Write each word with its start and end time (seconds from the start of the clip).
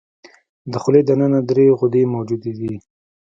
د 0.71 0.73
خولې 0.81 1.01
د 1.05 1.09
ننه 1.19 1.39
درې 1.49 1.65
غدې 1.79 2.03
موجودې 2.13 2.51
دي. 2.59 2.73